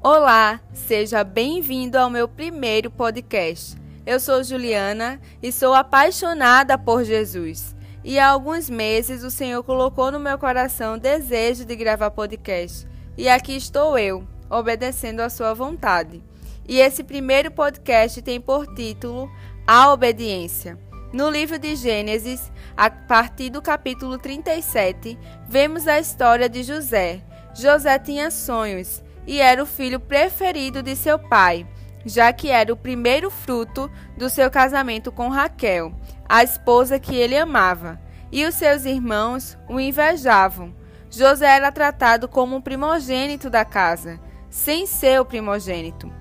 [0.00, 3.76] Olá, seja bem-vindo ao meu primeiro podcast.
[4.06, 7.76] Eu sou Juliana e sou apaixonada por Jesus.
[8.02, 12.86] E há alguns meses o Senhor colocou no meu coração o desejo de gravar podcast.
[13.18, 16.22] E aqui estou eu, obedecendo à sua vontade.
[16.66, 19.30] E esse primeiro podcast tem por título
[19.66, 20.78] A Obediência.
[21.10, 27.22] No livro de Gênesis, a partir do capítulo 37, vemos a história de José.
[27.54, 31.66] José tinha sonhos e era o filho preferido de seu pai,
[32.04, 35.94] já que era o primeiro fruto do seu casamento com Raquel,
[36.28, 37.98] a esposa que ele amava,
[38.30, 40.74] e os seus irmãos o invejavam.
[41.10, 46.17] José era tratado como um primogênito da casa, sem ser o primogênito.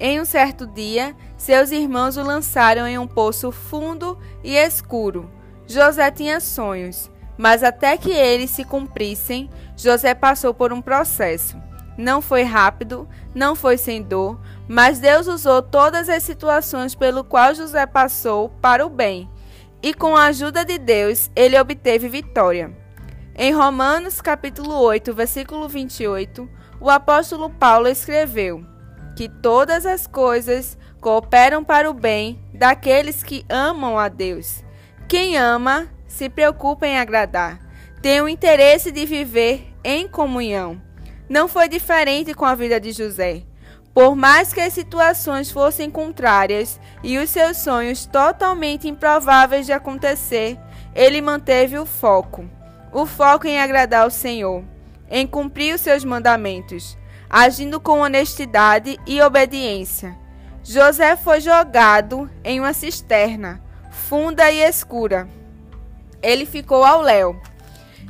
[0.00, 5.28] Em um certo dia, seus irmãos o lançaram em um poço fundo e escuro.
[5.66, 11.56] José tinha sonhos, mas até que eles se cumprissem, José passou por um processo.
[11.96, 17.52] Não foi rápido, não foi sem dor, mas Deus usou todas as situações pelo qual
[17.52, 19.28] José passou para o bem,
[19.82, 22.72] e com a ajuda de Deus, ele obteve vitória.
[23.34, 26.48] Em Romanos capítulo 8, versículo 28,
[26.80, 28.77] o apóstolo Paulo escreveu
[29.18, 34.62] que todas as coisas cooperam para o bem daqueles que amam a Deus.
[35.08, 37.58] Quem ama se preocupa em agradar,
[38.00, 40.80] tem o interesse de viver em comunhão.
[41.28, 43.42] Não foi diferente com a vida de José.
[43.92, 50.56] Por mais que as situações fossem contrárias e os seus sonhos totalmente improváveis de acontecer,
[50.94, 52.48] ele manteve o foco.
[52.92, 54.62] O foco em agradar ao Senhor,
[55.10, 56.96] em cumprir os seus mandamentos,
[57.30, 60.16] agindo com honestidade e obediência.
[60.62, 65.28] José foi jogado em uma cisterna, funda e escura.
[66.22, 67.40] Ele ficou ao léu.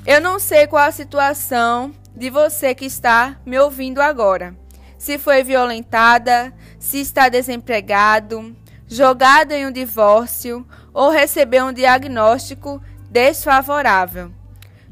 [0.06, 4.56] Eu não sei qual a situação de você que está me ouvindo agora.
[4.96, 8.56] Se foi violentada, se está desempregado,
[8.88, 14.32] jogado em um divórcio ou recebeu um diagnóstico desfavorável.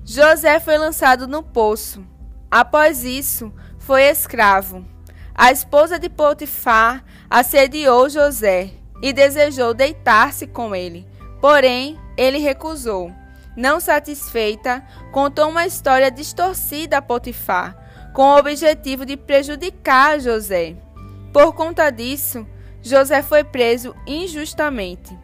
[0.05, 2.05] José foi lançado no poço.
[2.49, 3.53] Após isso,
[3.87, 4.85] foi escravo.
[5.33, 8.71] A esposa de Potifar assediou José
[9.01, 11.07] e desejou deitar-se com ele,
[11.41, 13.13] porém ele recusou.
[13.57, 17.77] Não satisfeita, contou uma história distorcida a Potifar,
[18.13, 20.75] com o objetivo de prejudicar José.
[21.33, 22.45] Por conta disso,
[22.83, 25.17] José foi preso injustamente.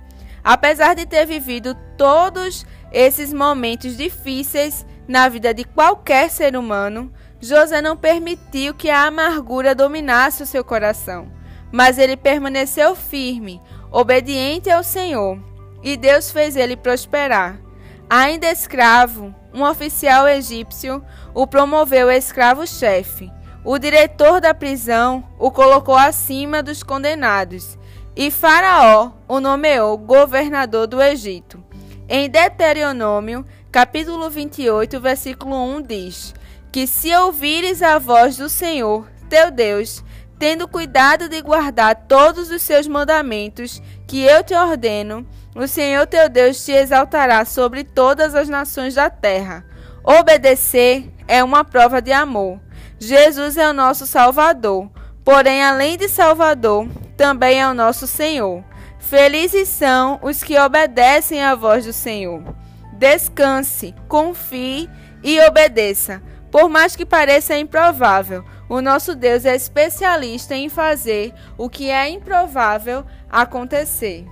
[0.44, 7.12] Apesar de ter vivido todos esses momentos difíceis na vida de qualquer ser humano,
[7.44, 11.26] José não permitiu que a amargura dominasse o seu coração,
[11.72, 13.60] mas ele permaneceu firme,
[13.90, 15.36] obediente ao Senhor,
[15.82, 17.58] e Deus fez ele prosperar.
[18.08, 21.04] Ainda escravo, um oficial egípcio
[21.34, 23.28] o promoveu a escravo-chefe.
[23.64, 27.76] O diretor da prisão o colocou acima dos condenados
[28.14, 31.62] e Faraó o nomeou governador do Egito.
[32.08, 36.34] Em Deuteronômio, capítulo 28, versículo 1 diz:
[36.72, 40.02] Que se ouvires a voz do Senhor, teu Deus,
[40.38, 46.30] tendo cuidado de guardar todos os seus mandamentos que eu te ordeno, o Senhor teu
[46.30, 49.66] Deus te exaltará sobre todas as nações da terra.
[50.02, 52.58] Obedecer é uma prova de amor.
[52.98, 54.90] Jesus é o nosso Salvador,
[55.22, 58.64] porém, além de Salvador, também é o nosso Senhor.
[58.98, 62.42] Felizes são os que obedecem à voz do Senhor.
[62.94, 64.88] Descanse, confie
[65.22, 66.22] e obedeça.
[66.52, 72.10] Por mais que pareça improvável, o nosso Deus é especialista em fazer o que é
[72.10, 74.26] improvável acontecer.